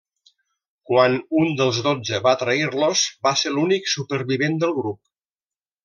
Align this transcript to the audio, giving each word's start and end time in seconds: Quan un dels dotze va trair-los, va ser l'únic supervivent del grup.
Quan 0.91 1.17
un 1.41 1.51
dels 1.59 1.83
dotze 1.89 2.21
va 2.29 2.35
trair-los, 2.45 3.05
va 3.29 3.37
ser 3.43 3.55
l'únic 3.59 3.95
supervivent 3.97 4.61
del 4.65 4.79
grup. 4.83 5.03